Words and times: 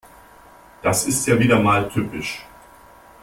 Das 0.81 1.05
ist 1.05 1.27
ja 1.27 1.37
wieder 1.37 1.59
mal 1.59 1.87
typisch. 1.87 2.43